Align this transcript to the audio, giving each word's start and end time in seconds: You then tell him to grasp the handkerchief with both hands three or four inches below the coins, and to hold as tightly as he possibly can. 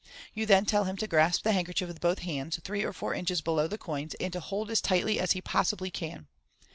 You 0.33 0.47
then 0.47 0.65
tell 0.65 0.85
him 0.85 0.97
to 0.97 1.05
grasp 1.05 1.43
the 1.43 1.51
handkerchief 1.51 1.87
with 1.87 2.01
both 2.01 2.17
hands 2.25 2.59
three 2.63 2.83
or 2.83 2.91
four 2.91 3.13
inches 3.13 3.39
below 3.39 3.67
the 3.67 3.77
coins, 3.77 4.15
and 4.15 4.33
to 4.33 4.39
hold 4.39 4.71
as 4.71 4.81
tightly 4.81 5.19
as 5.19 5.33
he 5.33 5.41
possibly 5.41 5.91
can. 5.91 6.27